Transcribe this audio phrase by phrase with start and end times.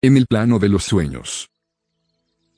[0.00, 1.50] En el plano de los sueños.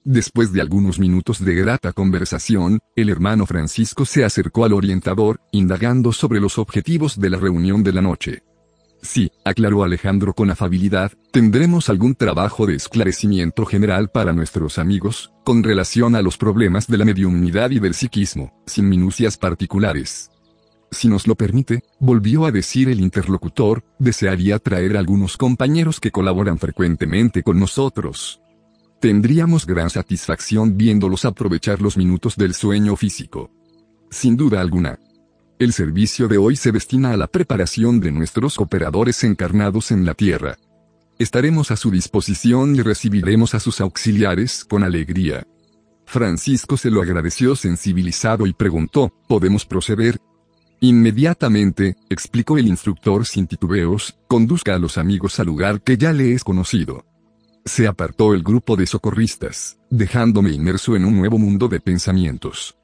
[0.05, 6.13] Después de algunos minutos de grata conversación, el hermano Francisco se acercó al orientador, indagando
[6.13, 8.43] sobre los objetivos de la reunión de la noche.
[9.01, 15.63] Sí, aclaró Alejandro con afabilidad, tendremos algún trabajo de esclarecimiento general para nuestros amigos, con
[15.63, 20.31] relación a los problemas de la mediunidad y del psiquismo, sin minucias particulares.
[20.91, 26.59] Si nos lo permite, volvió a decir el interlocutor, desearía traer algunos compañeros que colaboran
[26.59, 28.41] frecuentemente con nosotros.
[29.01, 33.51] Tendríamos gran satisfacción viéndolos aprovechar los minutos del sueño físico.
[34.11, 34.99] Sin duda alguna.
[35.61, 40.15] El servicio de hoy se destina a la preparación de nuestros operadores encarnados en la
[40.15, 40.57] Tierra.
[41.19, 45.47] Estaremos a su disposición y recibiremos a sus auxiliares con alegría.
[46.07, 50.19] Francisco se lo agradeció sensibilizado y preguntó, ¿podemos proceder?
[50.81, 56.33] Inmediatamente, explicó el instructor sin titubeos, conduzca a los amigos al lugar que ya le
[56.33, 57.05] es conocido.
[57.67, 62.77] Se apartó el grupo de socorristas, dejándome inmerso en un nuevo mundo de pensamientos.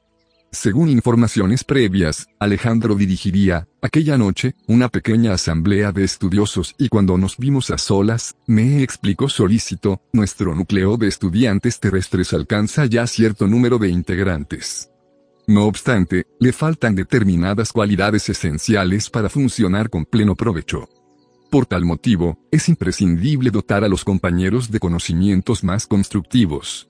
[0.51, 7.37] Según informaciones previas, Alejandro dirigiría, aquella noche, una pequeña asamblea de estudiosos y cuando nos
[7.37, 13.77] vimos a solas, me explicó solícito, nuestro núcleo de estudiantes terrestres alcanza ya cierto número
[13.79, 14.89] de integrantes.
[15.49, 20.89] No obstante, le faltan determinadas cualidades esenciales para funcionar con pleno provecho.
[21.49, 26.89] Por tal motivo, es imprescindible dotar a los compañeros de conocimientos más constructivos.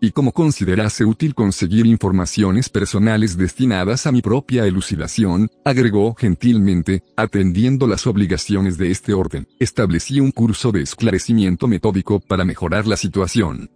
[0.00, 7.86] Y como considerase útil conseguir informaciones personales destinadas a mi propia elucidación, agregó gentilmente, atendiendo
[7.86, 13.68] las obligaciones de este orden, establecí un curso de esclarecimiento metódico para mejorar la situación.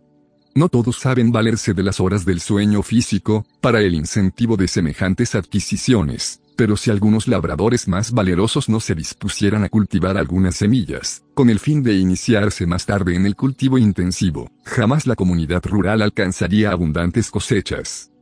[0.57, 5.35] No todos saben valerse de las horas del sueño físico, para el incentivo de semejantes
[5.35, 6.41] adquisiciones.
[6.55, 11.59] Pero si algunos labradores más valerosos no se dispusieran a cultivar algunas semillas, con el
[11.59, 17.33] fin de iniciarse más tarde en el cultivo intensivo, jamás la comunidad rural alcanzaría abundantes
[17.33, 18.13] cosechas.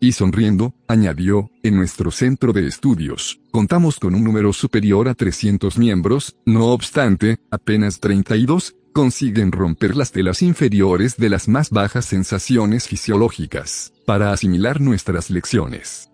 [0.00, 5.78] Y sonriendo, añadió, en nuestro centro de estudios, contamos con un número superior a 300
[5.78, 12.88] miembros, no obstante, apenas 32, consiguen romper las telas inferiores de las más bajas sensaciones
[12.88, 16.08] fisiológicas, para asimilar nuestras lecciones.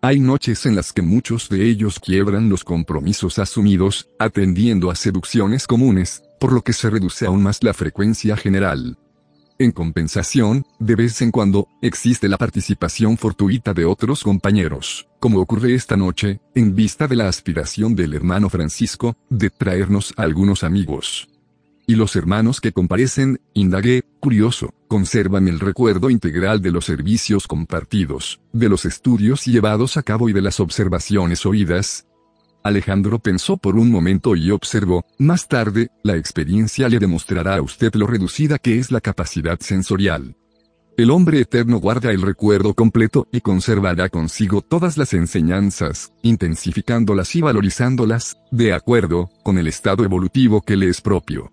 [0.00, 5.66] Hay noches en las que muchos de ellos quiebran los compromisos asumidos, atendiendo a seducciones
[5.66, 8.96] comunes, por lo que se reduce aún más la frecuencia general.
[9.58, 15.74] En compensación, de vez en cuando, existe la participación fortuita de otros compañeros, como ocurre
[15.74, 21.26] esta noche, en vista de la aspiración del hermano Francisco, de traernos a algunos amigos.
[21.90, 28.40] Y los hermanos que comparecen, indagué, curioso, conservan el recuerdo integral de los servicios compartidos,
[28.52, 32.06] de los estudios llevados a cabo y de las observaciones oídas.
[32.62, 37.92] Alejandro pensó por un momento y observó, más tarde, la experiencia le demostrará a usted
[37.96, 40.36] lo reducida que es la capacidad sensorial.
[40.96, 47.40] El hombre eterno guarda el recuerdo completo y conservará consigo todas las enseñanzas, intensificándolas y
[47.40, 51.50] valorizándolas, de acuerdo con el estado evolutivo que le es propio.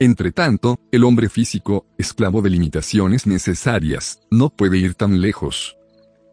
[0.00, 5.76] Entre tanto, el hombre físico, esclavo de limitaciones necesarias, no puede ir tan lejos.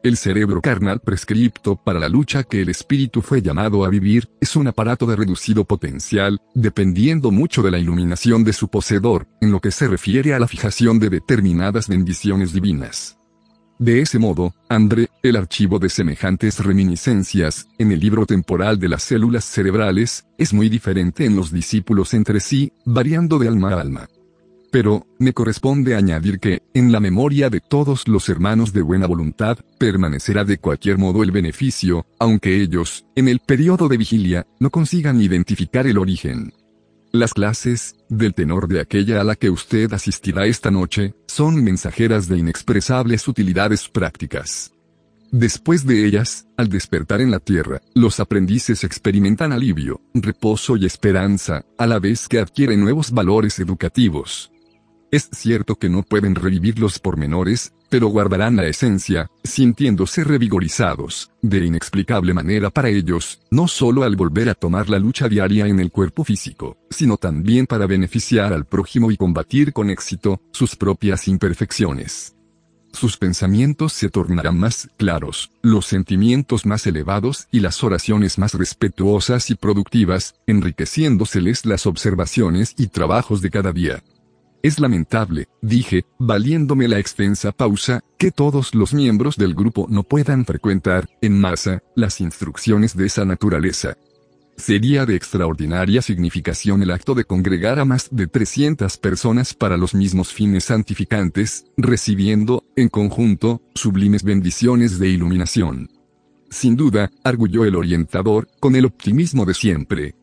[0.04, 4.56] El cerebro carnal prescripto para la lucha que el espíritu fue llamado a vivir, es
[4.56, 9.60] un aparato de reducido potencial, dependiendo mucho de la iluminación de su poseedor, en lo
[9.60, 13.18] que se refiere a la fijación de determinadas bendiciones divinas.
[13.78, 19.04] De ese modo, André, el archivo de semejantes reminiscencias, en el libro temporal de las
[19.04, 24.08] células cerebrales, es muy diferente en los discípulos entre sí, variando de alma a alma.
[24.72, 29.58] Pero, me corresponde añadir que, en la memoria de todos los hermanos de buena voluntad,
[29.78, 35.22] permanecerá de cualquier modo el beneficio, aunque ellos, en el periodo de vigilia, no consigan
[35.22, 36.54] identificar el origen.
[37.12, 42.30] Las clases, del tenor de aquella a la que usted asistirá esta noche, son mensajeras
[42.30, 44.72] de inexpresables utilidades prácticas.
[45.34, 51.66] Después de ellas, al despertar en la tierra, los aprendices experimentan alivio, reposo y esperanza,
[51.78, 54.50] a la vez que adquieren nuevos valores educativos.
[55.16, 61.66] Es cierto que no pueden revivir los pormenores, pero guardarán la esencia, sintiéndose revigorizados, de
[61.66, 65.90] inexplicable manera para ellos, no solo al volver a tomar la lucha diaria en el
[65.90, 72.36] cuerpo físico, sino también para beneficiar al prójimo y combatir con éxito sus propias imperfecciones.
[72.92, 79.50] Sus pensamientos se tornarán más claros, los sentimientos más elevados y las oraciones más respetuosas
[79.50, 84.04] y productivas, enriqueciéndoseles las observaciones y trabajos de cada día.
[84.66, 90.44] Es lamentable, dije, valiéndome la extensa pausa, que todos los miembros del grupo no puedan
[90.44, 93.96] frecuentar, en masa, las instrucciones de esa naturaleza.
[94.58, 99.94] Sería de extraordinaria significación el acto de congregar a más de 300 personas para los
[99.94, 105.92] mismos fines santificantes, recibiendo, en conjunto, sublimes bendiciones de iluminación.
[106.50, 110.16] Sin duda, arguyó el orientador, con el optimismo de siempre.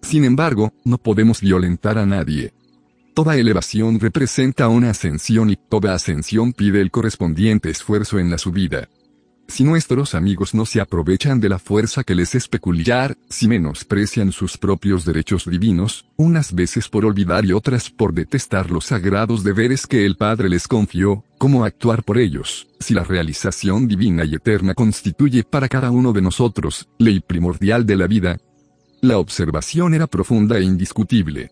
[0.00, 2.54] Sin embargo, no podemos violentar a nadie.
[3.14, 8.88] Toda elevación representa una ascensión y toda ascensión pide el correspondiente esfuerzo en la subida.
[9.48, 14.32] Si nuestros amigos no se aprovechan de la fuerza que les es peculiar, si menosprecian
[14.32, 19.86] sus propios derechos divinos, unas veces por olvidar y otras por detestar los sagrados deberes
[19.86, 24.72] que el Padre les confió, ¿cómo actuar por ellos, si la realización divina y eterna
[24.72, 28.38] constituye para cada uno de nosotros, ley primordial de la vida?
[29.02, 31.50] La observación era profunda e indiscutible.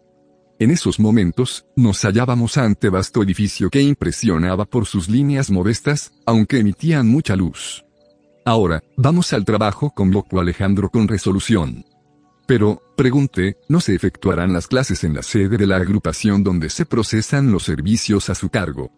[0.60, 6.58] En esos momentos, nos hallábamos ante vasto edificio que impresionaba por sus líneas modestas, aunque
[6.58, 7.86] emitían mucha luz.
[8.44, 11.86] Ahora, vamos al trabajo, convocó Alejandro con resolución.
[12.46, 16.84] Pero, pregunté, ¿no se efectuarán las clases en la sede de la agrupación donde se
[16.84, 18.90] procesan los servicios a su cargo?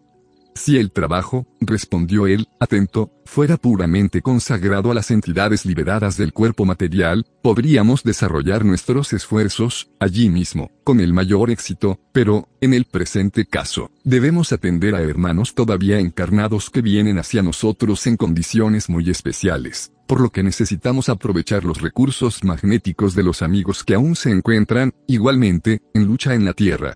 [0.55, 6.63] Si el trabajo, respondió él, atento, fuera puramente consagrado a las entidades liberadas del cuerpo
[6.65, 13.45] material, podríamos desarrollar nuestros esfuerzos, allí mismo, con el mayor éxito, pero, en el presente
[13.45, 19.91] caso, debemos atender a hermanos todavía encarnados que vienen hacia nosotros en condiciones muy especiales,
[20.07, 24.93] por lo que necesitamos aprovechar los recursos magnéticos de los amigos que aún se encuentran,
[25.07, 26.95] igualmente, en lucha en la Tierra.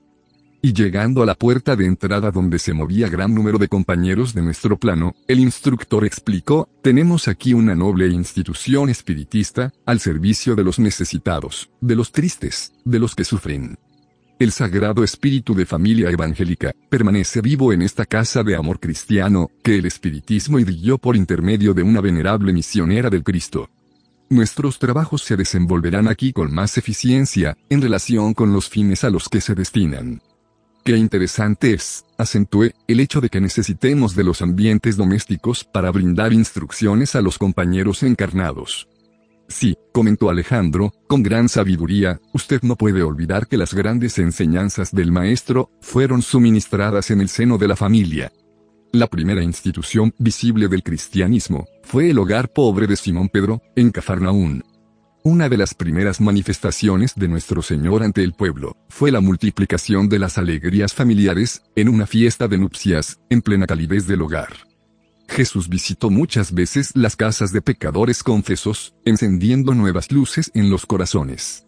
[0.61, 4.41] Y llegando a la puerta de entrada donde se movía gran número de compañeros de
[4.41, 10.79] nuestro plano, el instructor explicó, tenemos aquí una noble institución espiritista, al servicio de los
[10.79, 13.77] necesitados, de los tristes, de los que sufren.
[14.39, 19.77] El sagrado espíritu de familia evangélica, permanece vivo en esta casa de amor cristiano, que
[19.77, 23.69] el espiritismo irguió por intermedio de una venerable misionera del Cristo.
[24.29, 29.29] Nuestros trabajos se desenvolverán aquí con más eficiencia, en relación con los fines a los
[29.29, 30.21] que se destinan.
[30.87, 36.31] Qué interesante es, acentué, el hecho de que necesitemos de los ambientes domésticos para brindar
[36.31, 38.87] instrucciones a los compañeros encarnados.
[39.49, 45.11] Sí, comentó Alejandro, con gran sabiduría, usted no puede olvidar que las grandes enseñanzas del
[45.11, 48.31] Maestro fueron suministradas en el seno de la familia.
[48.93, 54.63] La primera institución visible del cristianismo fue el hogar pobre de Simón Pedro, en Cafarnaún.
[55.27, 60.19] Una de las primeras manifestaciones de nuestro Señor ante el pueblo, fue la multiplicación de
[60.19, 64.53] las alegrías familiares, en una fiesta de nupcias, en plena calidez del hogar.
[65.27, 71.65] Jesús visitó muchas veces las casas de pecadores confesos, encendiendo nuevas luces en los corazones.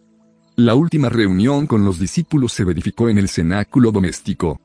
[0.56, 4.58] La última reunión con los discípulos se verificó en el cenáculo doméstico,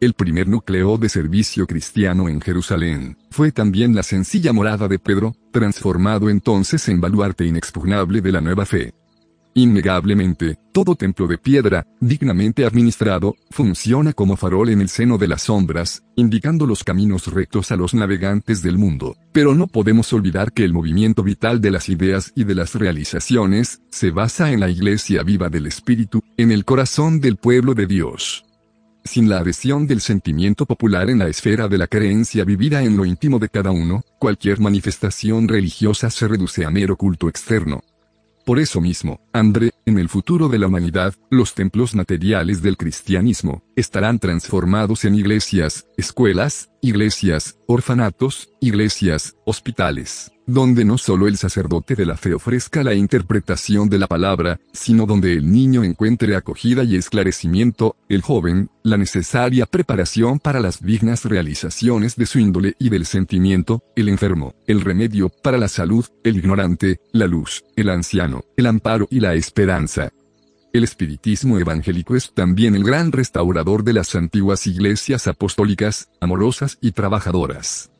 [0.00, 5.34] el primer núcleo de servicio cristiano en Jerusalén, fue también la sencilla morada de Pedro,
[5.52, 8.94] transformado entonces en baluarte inexpugnable de la nueva fe.
[9.52, 15.42] Innegablemente, todo templo de piedra, dignamente administrado, funciona como farol en el seno de las
[15.42, 19.16] sombras, indicando los caminos rectos a los navegantes del mundo.
[19.32, 23.82] Pero no podemos olvidar que el movimiento vital de las ideas y de las realizaciones,
[23.90, 28.44] se basa en la iglesia viva del Espíritu, en el corazón del pueblo de Dios.
[29.04, 33.04] Sin la adhesión del sentimiento popular en la esfera de la creencia vivida en lo
[33.04, 37.82] íntimo de cada uno, cualquier manifestación religiosa se reduce a mero culto externo.
[38.44, 43.62] Por eso mismo, André, en el futuro de la humanidad, los templos materiales del cristianismo,
[43.76, 52.04] estarán transformados en iglesias, escuelas, iglesias, orfanatos, iglesias, hospitales donde no solo el sacerdote de
[52.04, 56.96] la fe ofrezca la interpretación de la palabra, sino donde el niño encuentre acogida y
[56.96, 63.06] esclarecimiento, el joven, la necesaria preparación para las dignas realizaciones de su índole y del
[63.06, 68.66] sentimiento, el enfermo, el remedio para la salud, el ignorante, la luz, el anciano, el
[68.66, 70.10] amparo y la esperanza.
[70.72, 76.92] El espiritismo evangélico es también el gran restaurador de las antiguas iglesias apostólicas, amorosas y
[76.92, 77.90] trabajadoras.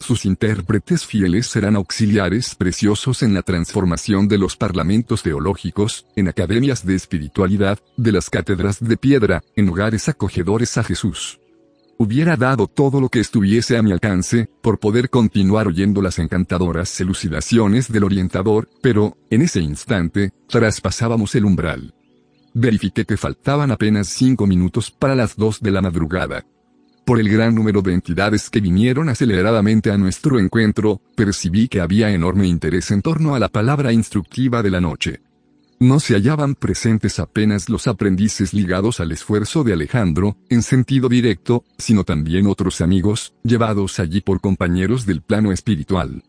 [0.00, 6.86] Sus intérpretes fieles serán auxiliares preciosos en la transformación de los parlamentos teológicos, en academias
[6.86, 11.38] de espiritualidad, de las cátedras de piedra, en hogares acogedores a Jesús.
[11.98, 16.98] Hubiera dado todo lo que estuviese a mi alcance, por poder continuar oyendo las encantadoras
[16.98, 21.94] elucidaciones del orientador, pero, en ese instante, traspasábamos el umbral.
[22.54, 26.46] Verifiqué que faltaban apenas cinco minutos para las dos de la madrugada.
[27.10, 32.12] Por el gran número de entidades que vinieron aceleradamente a nuestro encuentro, percibí que había
[32.12, 35.20] enorme interés en torno a la palabra instructiva de la noche.
[35.80, 41.64] No se hallaban presentes apenas los aprendices ligados al esfuerzo de Alejandro, en sentido directo,
[41.78, 46.22] sino también otros amigos, llevados allí por compañeros del plano espiritual.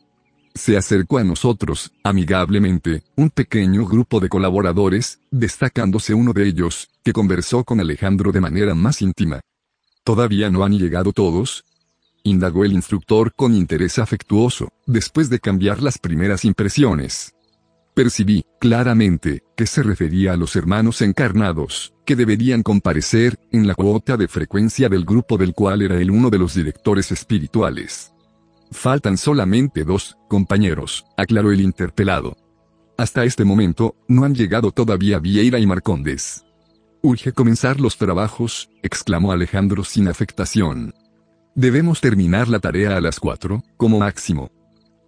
[0.56, 7.14] Se acercó a nosotros, amigablemente, un pequeño grupo de colaboradores, destacándose uno de ellos, que
[7.14, 9.42] conversó con Alejandro de manera más íntima.
[10.04, 11.64] ¿Todavía no han llegado todos?
[12.24, 17.34] indagó el instructor con interés afectuoso, después de cambiar las primeras impresiones.
[17.94, 24.18] Percibí, claramente, que se refería a los hermanos encarnados, que deberían comparecer, en la cuota
[24.18, 28.14] de frecuencia del grupo del cual era el uno de los directores espirituales.
[28.72, 32.38] Faltan solamente dos, compañeros, aclaró el interpelado.
[32.98, 36.46] Hasta este momento, no han llegado todavía Vieira y Marcondes.
[37.04, 40.94] Urge comenzar los trabajos, exclamó Alejandro sin afectación.
[41.56, 44.52] Debemos terminar la tarea a las cuatro, como máximo.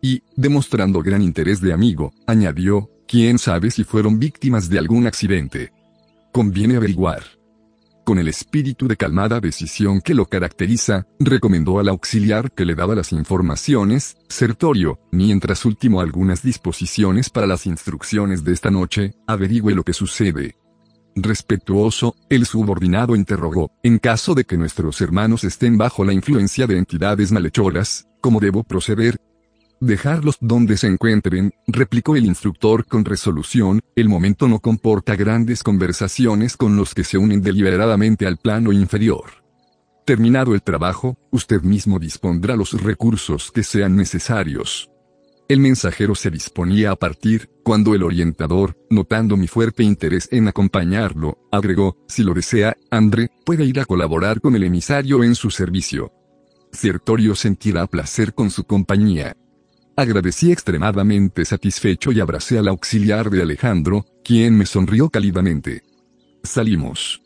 [0.01, 5.71] Y, demostrando gran interés de amigo, añadió, quién sabe si fueron víctimas de algún accidente.
[6.31, 7.23] Conviene averiguar.
[8.03, 12.95] Con el espíritu de calmada decisión que lo caracteriza, recomendó al auxiliar que le daba
[12.95, 19.83] las informaciones, Sertorio, mientras último algunas disposiciones para las instrucciones de esta noche, averigüe lo
[19.83, 20.55] que sucede.
[21.15, 26.77] Respetuoso, el subordinado interrogó, en caso de que nuestros hermanos estén bajo la influencia de
[26.77, 29.17] entidades malhechoras, ¿cómo debo proceder?
[29.79, 36.57] Dejarlos donde se encuentren, replicó el instructor con resolución, el momento no comporta grandes conversaciones
[36.57, 39.43] con los que se unen deliberadamente al plano inferior.
[40.05, 44.89] Terminado el trabajo, usted mismo dispondrá los recursos que sean necesarios.
[45.49, 51.37] El mensajero se disponía a partir, cuando el orientador, notando mi fuerte interés en acompañarlo,
[51.51, 56.13] agregó, si lo desea, André, puede ir a colaborar con el emisario en su servicio.
[56.71, 59.35] Ciertorio sentirá placer con su compañía.
[59.95, 65.83] Agradecí extremadamente satisfecho y abracé al auxiliar de Alejandro, quien me sonrió cálidamente.
[66.41, 67.22] Salimos.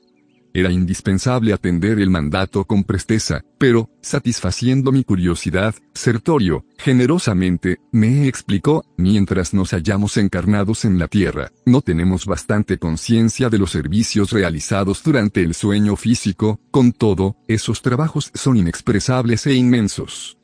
[0.58, 8.84] Era indispensable atender el mandato con presteza, pero, satisfaciendo mi curiosidad, Sertorio, generosamente, me explicó,
[8.98, 15.04] mientras nos hallamos encarnados en la Tierra, no tenemos bastante conciencia de los servicios realizados
[15.04, 20.37] durante el sueño físico, con todo, esos trabajos son inexpresables e inmensos.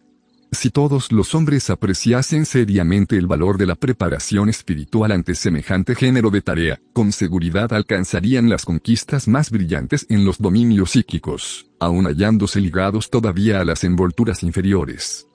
[0.54, 6.30] Si todos los hombres apreciasen seriamente el valor de la preparación espiritual ante semejante género
[6.30, 12.62] de tarea, con seguridad alcanzarían las conquistas más brillantes en los dominios psíquicos, aun hallándose
[12.62, 15.28] ligados todavía a las envolturas inferiores.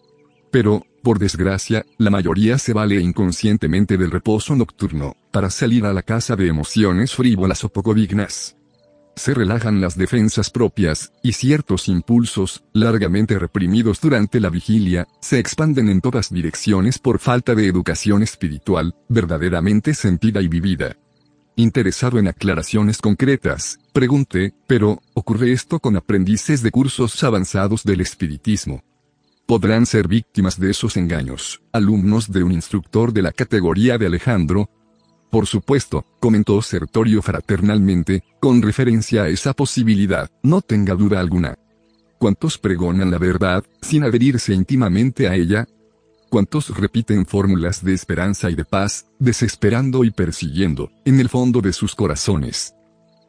[0.52, 6.02] Pero, por desgracia, la mayoría se vale inconscientemente del reposo nocturno, para salir a la
[6.02, 8.57] casa de emociones frívolas o poco dignas
[9.18, 15.88] se relajan las defensas propias, y ciertos impulsos, largamente reprimidos durante la vigilia, se expanden
[15.88, 20.96] en todas direcciones por falta de educación espiritual, verdaderamente sentida y vivida.
[21.56, 28.82] Interesado en aclaraciones concretas, pregunté, pero, ¿ocurre esto con aprendices de cursos avanzados del espiritismo?
[29.48, 34.68] podrán ser víctimas de esos engaños, alumnos de un instructor de la categoría de Alejandro,
[35.30, 41.58] por supuesto, comentó Sertorio fraternalmente, con referencia a esa posibilidad, no tenga duda alguna.
[42.18, 45.68] ¿Cuántos pregonan la verdad, sin adherirse íntimamente a ella?
[46.30, 51.72] ¿Cuántos repiten fórmulas de esperanza y de paz, desesperando y persiguiendo, en el fondo de
[51.72, 52.74] sus corazones?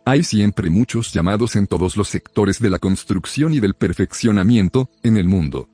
[0.06, 5.18] Hay siempre muchos llamados en todos los sectores de la construcción y del perfeccionamiento, en
[5.18, 5.70] el mundo.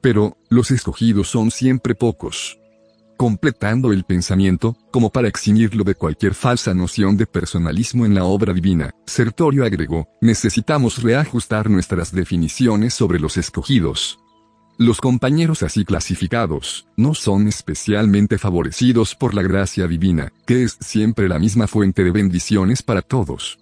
[0.00, 2.59] Pero, los escogidos son siempre pocos
[3.20, 8.54] completando el pensamiento, como para eximirlo de cualquier falsa noción de personalismo en la obra
[8.54, 14.18] divina, Sertorio agregó, necesitamos reajustar nuestras definiciones sobre los escogidos.
[14.78, 21.28] Los compañeros así clasificados, no son especialmente favorecidos por la gracia divina, que es siempre
[21.28, 23.58] la misma fuente de bendiciones para todos.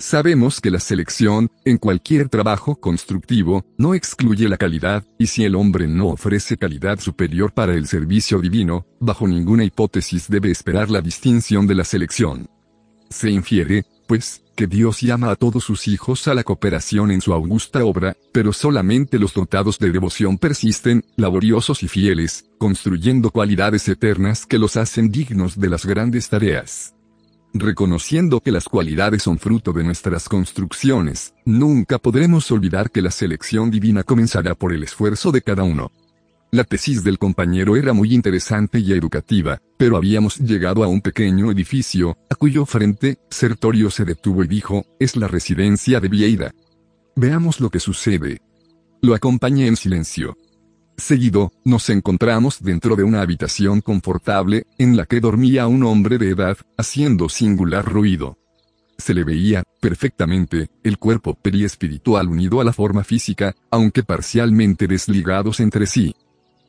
[0.00, 5.54] Sabemos que la selección, en cualquier trabajo constructivo, no excluye la calidad, y si el
[5.54, 11.02] hombre no ofrece calidad superior para el servicio divino, bajo ninguna hipótesis debe esperar la
[11.02, 12.48] distinción de la selección.
[13.10, 17.34] Se infiere, pues, que Dios llama a todos sus hijos a la cooperación en su
[17.34, 24.46] augusta obra, pero solamente los dotados de devoción persisten, laboriosos y fieles, construyendo cualidades eternas
[24.46, 26.94] que los hacen dignos de las grandes tareas.
[27.52, 33.70] Reconociendo que las cualidades son fruto de nuestras construcciones, nunca podremos olvidar que la selección
[33.72, 35.90] divina comenzará por el esfuerzo de cada uno.
[36.52, 41.50] La tesis del compañero era muy interesante y educativa, pero habíamos llegado a un pequeño
[41.50, 46.54] edificio, a cuyo frente, Sertorio se detuvo y dijo, es la residencia de Vieira.
[47.16, 48.40] Veamos lo que sucede.
[49.02, 50.36] Lo acompañé en silencio.
[51.00, 56.28] Seguido, nos encontramos dentro de una habitación confortable, en la que dormía un hombre de
[56.28, 58.36] edad, haciendo singular ruido.
[58.98, 65.60] Se le veía, perfectamente, el cuerpo periespiritual unido a la forma física, aunque parcialmente desligados
[65.60, 66.14] entre sí.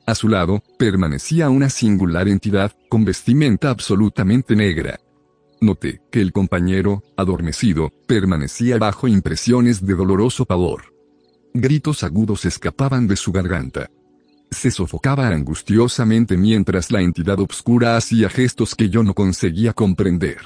[0.06, 4.98] A su lado, permanecía una singular entidad, con vestimenta absolutamente negra.
[5.60, 10.96] Noté que el compañero, adormecido, permanecía bajo impresiones de doloroso pavor.
[11.54, 13.90] Gritos agudos escapaban de su garganta.
[14.51, 20.39] Se sofocaba angustiosamente mientras la entidad obscura hacía gestos que yo no conseguía comprender.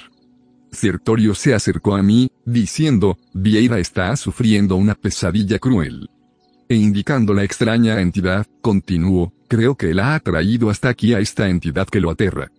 [0.71, 6.09] Sertorio se acercó a mí, diciendo, Vieira está sufriendo una pesadilla cruel.
[6.69, 11.50] E indicando la extraña entidad, continuó, creo que él ha atraído hasta aquí a esta
[11.50, 12.51] entidad que lo aterra.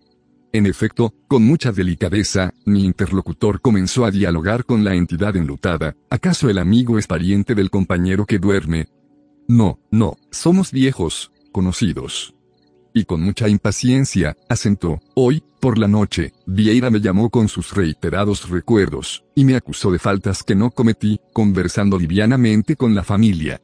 [0.51, 6.49] En efecto, con mucha delicadeza, mi interlocutor comenzó a dialogar con la entidad enlutada, ¿acaso
[6.49, 8.87] el amigo es pariente del compañero que duerme?
[9.47, 12.35] No, no, somos viejos, conocidos.
[12.93, 18.47] Y con mucha impaciencia, asentó, hoy, por la noche, Vieira me llamó con sus reiterados
[18.47, 23.59] recuerdos, y me acusó de faltas que no cometí, conversando livianamente con la familia.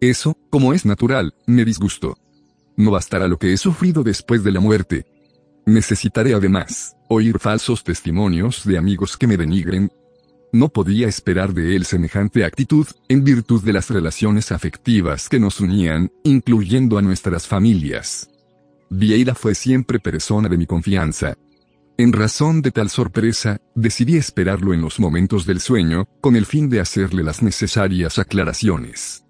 [0.00, 2.16] Eso, como es natural, me disgustó.
[2.74, 5.04] No bastará lo que he sufrido después de la muerte.
[5.66, 9.92] Necesitaré además, oír falsos testimonios de amigos que me denigren.
[10.52, 15.60] No podía esperar de él semejante actitud, en virtud de las relaciones afectivas que nos
[15.60, 18.30] unían, incluyendo a nuestras familias.
[18.88, 21.36] Vieira fue siempre persona de mi confianza.
[21.98, 26.70] En razón de tal sorpresa, decidí esperarlo en los momentos del sueño, con el fin
[26.70, 29.25] de hacerle las necesarias aclaraciones.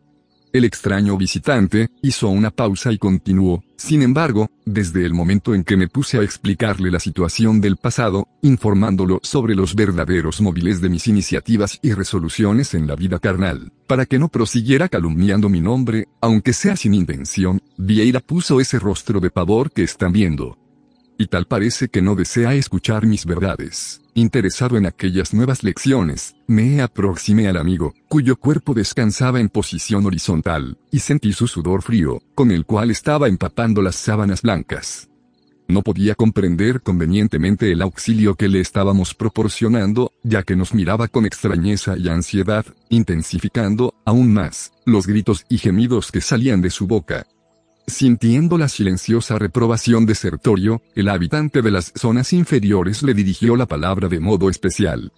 [0.56, 5.76] El extraño visitante, hizo una pausa y continuó, sin embargo, desde el momento en que
[5.76, 11.08] me puse a explicarle la situación del pasado, informándolo sobre los verdaderos móviles de mis
[11.08, 16.54] iniciativas y resoluciones en la vida carnal, para que no prosiguiera calumniando mi nombre, aunque
[16.54, 20.56] sea sin intención, Vieira puso ese rostro de pavor que están viendo.
[21.18, 24.00] Y tal parece que no desea escuchar mis verdades.
[24.16, 30.78] Interesado en aquellas nuevas lecciones, me aproximé al amigo, cuyo cuerpo descansaba en posición horizontal,
[30.90, 35.10] y sentí su sudor frío, con el cual estaba empapando las sábanas blancas.
[35.68, 41.26] No podía comprender convenientemente el auxilio que le estábamos proporcionando, ya que nos miraba con
[41.26, 47.26] extrañeza y ansiedad, intensificando, aún más, los gritos y gemidos que salían de su boca.
[47.88, 53.66] Sintiendo la silenciosa reprobación de Sertorio, el habitante de las zonas inferiores le dirigió la
[53.66, 55.12] palabra de modo especial.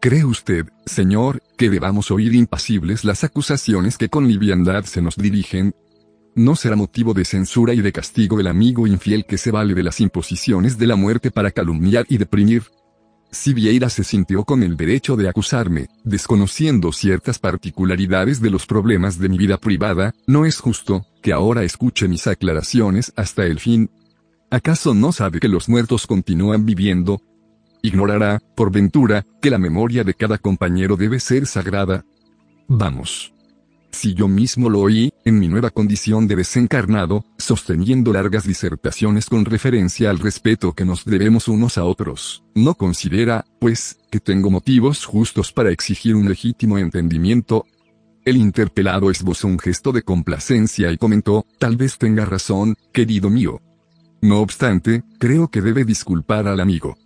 [0.00, 5.74] ¿Cree usted, señor, que debamos oír impasibles las acusaciones que con liviandad se nos dirigen?
[6.36, 9.82] ¿No será motivo de censura y de castigo el amigo infiel que se vale de
[9.82, 12.62] las imposiciones de la muerte para calumniar y deprimir?
[13.32, 19.18] Si Vieira se sintió con el derecho de acusarme, desconociendo ciertas particularidades de los problemas
[19.18, 23.90] de mi vida privada, no es justo, que ahora escuche mis aclaraciones hasta el fin.
[24.50, 27.22] ¿Acaso no sabe que los muertos continúan viviendo?
[27.80, 32.04] ¿Ignorará, por ventura, que la memoria de cada compañero debe ser sagrada?
[32.68, 33.34] Vamos
[33.94, 39.44] si yo mismo lo oí, en mi nueva condición de desencarnado, sosteniendo largas disertaciones con
[39.44, 45.04] referencia al respeto que nos debemos unos a otros, no considera, pues, que tengo motivos
[45.04, 47.66] justos para exigir un legítimo entendimiento.
[48.24, 53.60] El interpelado esbozó un gesto de complacencia y comentó, tal vez tenga razón, querido mío.
[54.22, 56.96] No obstante, creo que debe disculpar al amigo.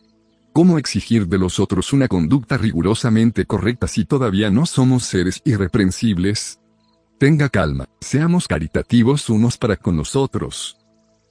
[0.53, 6.61] ¿Cómo exigir de los otros una conducta rigurosamente correcta si todavía no somos seres irreprensibles?
[7.19, 10.77] Tenga calma, seamos caritativos unos para con los otros.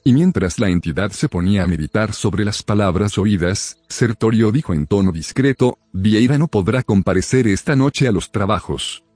[0.03, 4.85] Y mientras la entidad se ponía a meditar sobre las palabras oídas, Sertorio dijo en
[4.85, 9.06] tono discreto, Vieira no podrá comparecer esta noche a los trabajos.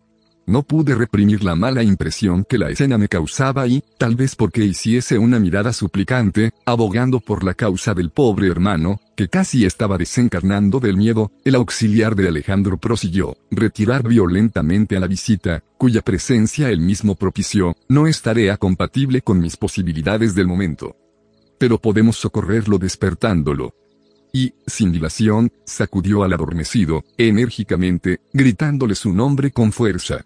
[0.51, 4.65] No pude reprimir la mala impresión que la escena me causaba y, tal vez porque
[4.65, 10.81] hiciese una mirada suplicante, abogando por la causa del pobre hermano, que casi estaba desencarnando
[10.81, 16.81] del miedo, el auxiliar de Alejandro prosiguió, retirar violentamente a la visita, cuya presencia él
[16.81, 20.97] mismo propició, no es tarea compatible con mis posibilidades del momento.
[21.59, 23.73] Pero podemos socorrerlo despertándolo.
[24.33, 30.25] Y, sin dilación, sacudió al adormecido, enérgicamente, gritándole su nombre con fuerza.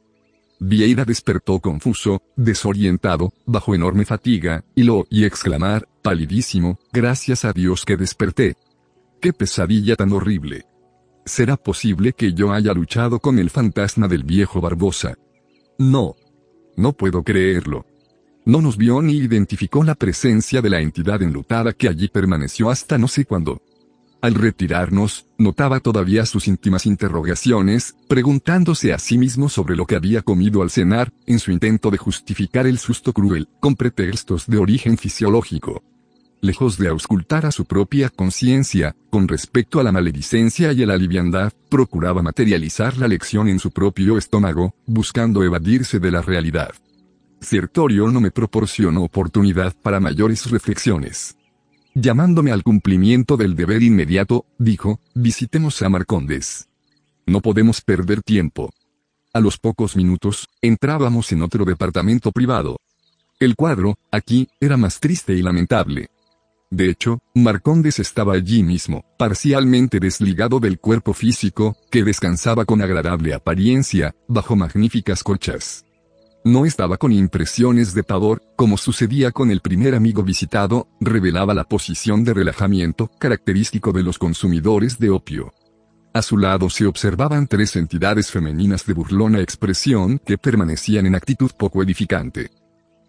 [0.59, 7.83] Vieira despertó confuso, desorientado, bajo enorme fatiga, y lo oí exclamar, palidísimo, gracias a Dios
[7.83, 8.55] que desperté.
[9.19, 10.65] ¡Qué pesadilla tan horrible!
[11.25, 15.17] ¿Será posible que yo haya luchado con el fantasma del viejo Barbosa?
[15.77, 16.15] No.
[16.77, 17.85] No puedo creerlo.
[18.45, 22.97] No nos vio ni identificó la presencia de la entidad enlutada que allí permaneció hasta
[22.97, 23.61] no sé cuándo.
[24.25, 30.23] Al retirarnos, notaba todavía sus íntimas interrogaciones, preguntándose a sí mismo sobre lo que había
[30.23, 34.97] comido al cenar, en su intento de justificar el susto cruel, con pretextos de origen
[34.97, 35.83] fisiológico.
[36.41, 40.97] Lejos de auscultar a su propia conciencia, con respecto a la maledicencia y a la
[40.97, 46.73] liviandad, procuraba materializar la lección en su propio estómago, buscando evadirse de la realidad.
[47.41, 51.37] Sertorio no me proporcionó oportunidad para mayores reflexiones.
[51.97, 56.67] Llamándome al cumplimiento del deber inmediato, dijo, visitemos a Marcondes.
[57.25, 58.73] No podemos perder tiempo.
[59.31, 62.81] A los pocos minutos, entrábamos en otro departamento privado.
[63.39, 66.09] El cuadro, aquí, era más triste y lamentable.
[66.69, 73.33] De hecho, Marcondes estaba allí mismo, parcialmente desligado del cuerpo físico, que descansaba con agradable
[73.33, 75.84] apariencia, bajo magníficas colchas.
[76.45, 81.63] No estaba con impresiones de pavor, como sucedía con el primer amigo visitado, revelaba la
[81.63, 85.55] posición de relajamiento característico de los consumidores de opio.
[86.13, 91.49] A su lado se observaban tres entidades femeninas de burlona expresión que permanecían en actitud
[91.57, 92.51] poco edificante.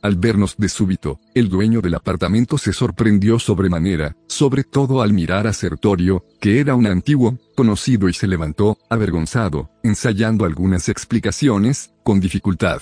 [0.00, 5.46] Al vernos de súbito, el dueño del apartamento se sorprendió sobremanera, sobre todo al mirar
[5.46, 12.18] a Sertorio, que era un antiguo, conocido y se levantó, avergonzado, ensayando algunas explicaciones, con
[12.18, 12.80] dificultad.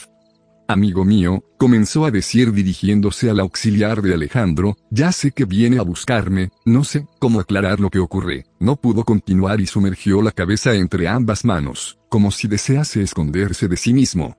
[0.67, 5.83] Amigo mío, comenzó a decir dirigiéndose al auxiliar de Alejandro, ya sé que viene a
[5.83, 8.47] buscarme, no sé cómo aclarar lo que ocurre.
[8.61, 13.77] No pudo continuar y sumergió la cabeza entre ambas manos, como si desease esconderse de
[13.77, 14.39] sí mismo.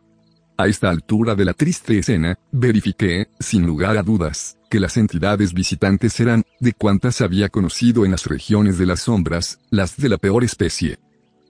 [0.58, 5.54] A esta altura de la triste escena, verifiqué, sin lugar a dudas, que las entidades
[5.54, 10.18] visitantes eran, de cuantas había conocido en las regiones de las sombras, las de la
[10.18, 10.98] peor especie.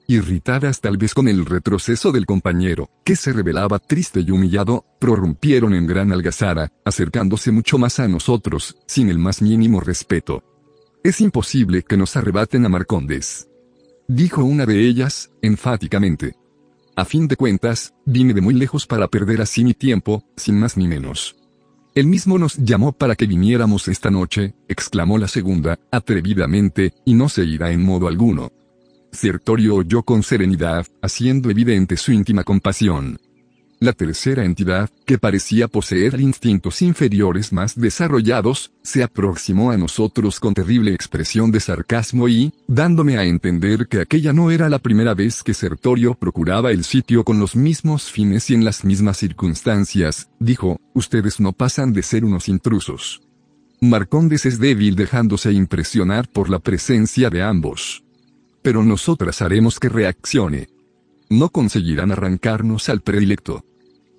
[0.07, 5.73] Irritadas tal vez con el retroceso del compañero, que se revelaba triste y humillado, prorrumpieron
[5.73, 10.43] en gran algazara, acercándose mucho más a nosotros, sin el más mínimo respeto.
[11.03, 13.47] Es imposible que nos arrebaten a Marcondes.
[14.07, 16.35] Dijo una de ellas, enfáticamente.
[16.95, 20.77] A fin de cuentas, vine de muy lejos para perder así mi tiempo, sin más
[20.77, 21.35] ni menos.
[21.95, 27.27] Él mismo nos llamó para que viniéramos esta noche, exclamó la segunda, atrevidamente, y no
[27.27, 28.51] se irá en modo alguno.
[29.15, 33.17] Sertorio oyó con serenidad, haciendo evidente su íntima compasión.
[33.79, 40.53] La tercera entidad, que parecía poseer instintos inferiores más desarrollados, se aproximó a nosotros con
[40.53, 45.43] terrible expresión de sarcasmo y, dándome a entender que aquella no era la primera vez
[45.43, 50.79] que Sertorio procuraba el sitio con los mismos fines y en las mismas circunstancias, dijo,
[50.93, 53.21] ustedes no pasan de ser unos intrusos.
[53.81, 58.04] Marcondes es débil dejándose impresionar por la presencia de ambos.
[58.65, 60.69] Pero nosotras haremos que reaccione
[61.29, 63.63] no conseguirán arrancarnos al predilecto.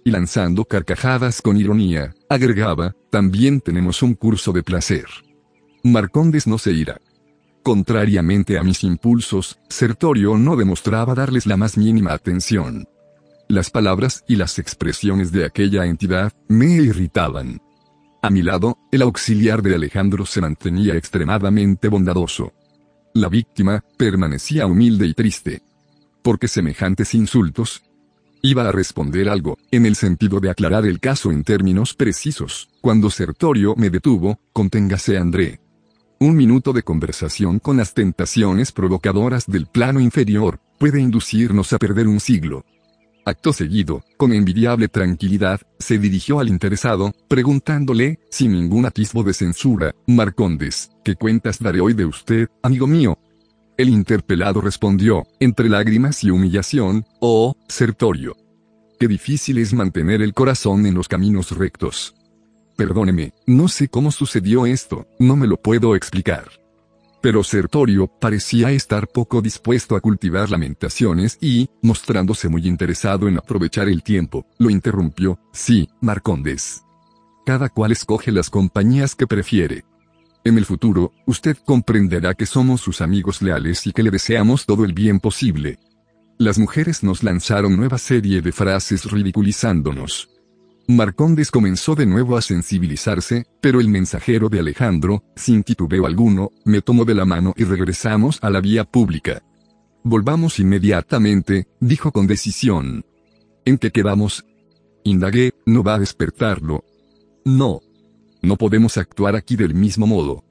[0.05, 5.07] Y lanzando carcajadas con ironía, agregaba, también tenemos un curso de placer.
[5.83, 7.01] Marcondes no se irá.
[7.65, 12.87] Contrariamente a mis impulsos, Sertorio no demostraba darles la más mínima atención.
[13.49, 17.61] Las palabras y las expresiones de aquella entidad me irritaban.
[18.23, 22.53] A mi lado, el auxiliar de Alejandro se mantenía extremadamente bondadoso.
[23.17, 25.63] La víctima permanecía humilde y triste
[26.27, 27.85] porque semejantes insultos?
[28.43, 33.11] Iba a responder algo, en el sentido de aclarar el caso en términos precisos, cuando
[33.11, 35.61] Sertorio me detuvo, conténgase André.
[36.19, 42.09] Un minuto de conversación con las tentaciones provocadoras del plano inferior, puede inducirnos a perder
[42.09, 42.65] un siglo.
[43.25, 49.95] Acto seguido, con envidiable tranquilidad, se dirigió al interesado, preguntándole, sin ningún atisbo de censura,
[50.09, 53.17] Marcondes, ¿qué cuentas daré hoy de usted, amigo mío?
[53.77, 58.37] El interpelado respondió, entre lágrimas y humillación, oh, Sertorio.
[58.99, 62.17] Qué difícil es mantener el corazón en los caminos rectos.
[62.77, 66.51] Perdóneme, no sé cómo sucedió esto, no me lo puedo explicar.
[67.23, 73.89] Pero Sertorio parecía estar poco dispuesto a cultivar lamentaciones y, mostrándose muy interesado en aprovechar
[73.89, 76.83] el tiempo, lo interrumpió, sí, Marcondes.
[77.45, 79.85] Cada cual escoge las compañías que prefiere.
[80.47, 84.85] En el futuro, usted comprenderá que somos sus amigos leales y que le deseamos todo
[84.85, 85.81] el bien posible.
[86.39, 90.29] Las mujeres nos lanzaron nueva serie de frases ridiculizándonos.
[90.87, 96.81] Marcondes comenzó de nuevo a sensibilizarse, pero el mensajero de Alejandro, sin titubeo alguno, me
[96.81, 99.43] tomó de la mano y regresamos a la vía pública.
[100.05, 103.05] Volvamos inmediatamente, dijo con decisión.
[103.65, 104.45] ¿En qué quedamos?
[105.03, 106.85] Indagué, no va a despertarlo.
[107.45, 107.81] No,
[108.47, 110.45] no podemos actuar aquí del mismo modo.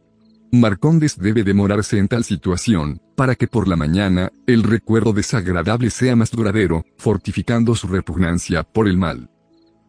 [0.52, 6.16] Marcondes debe demorarse en tal situación, para que por la mañana, el recuerdo desagradable sea
[6.16, 9.30] más duradero, fortificando su repugnancia por el mal.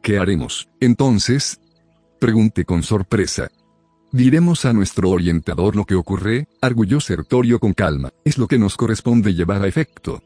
[0.03, 1.61] ¿Qué haremos, entonces?
[2.21, 3.49] Pregunté con sorpresa.
[4.13, 8.77] Diremos a nuestro orientador lo que ocurre, arguyó Sertorio con calma, es lo que nos
[8.77, 10.23] corresponde llevar a efecto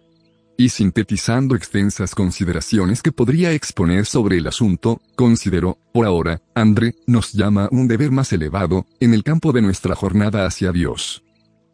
[0.61, 7.33] y sintetizando extensas consideraciones que podría exponer sobre el asunto, consideró, por ahora, André, nos
[7.33, 11.25] llama un deber más elevado, en el campo de nuestra jornada hacia Dios.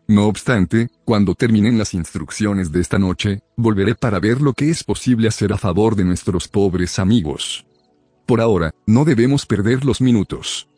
[0.07, 4.85] No obstante, cuando terminen las instrucciones de esta noche, volveré para ver lo que es
[4.85, 7.67] posible hacer a favor de nuestros pobres amigos.
[8.25, 10.69] Por ahora, no debemos perder los minutos.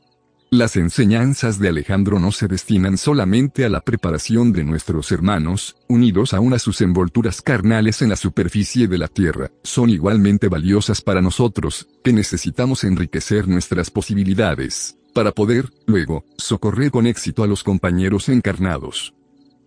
[0.51, 6.33] Las enseñanzas de Alejandro no se destinan solamente a la preparación de nuestros hermanos, unidos
[6.33, 11.21] aún a sus envolturas carnales en la superficie de la tierra, son igualmente valiosas para
[11.21, 18.31] nosotros, que necesitamos enriquecer nuestras posibilidades, para poder, luego, socorrer con éxito a los compañeros
[18.31, 19.13] encarnados.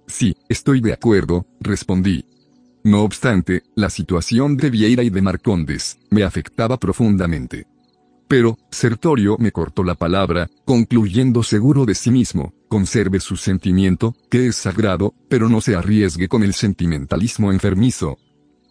[0.08, 2.26] Sí, estoy de acuerdo, respondí.
[2.84, 7.68] No obstante, la situación de Vieira y de Marcondes, me afectaba profundamente.
[8.32, 14.48] Pero, Sertorio me cortó la palabra, concluyendo seguro de sí mismo, conserve su sentimiento, que
[14.48, 18.20] es sagrado, pero no se arriesgue con el sentimentalismo enfermizo.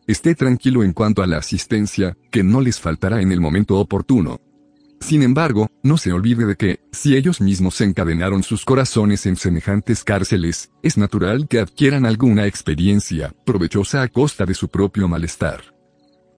[0.06, 4.40] Esté tranquilo en cuanto a la asistencia, que no les faltará en el momento oportuno.
[4.98, 10.04] Sin embargo, no se olvide de que, si ellos mismos encadenaron sus corazones en semejantes
[10.04, 15.79] cárceles, es natural que adquieran alguna experiencia provechosa a costa de su propio malestar.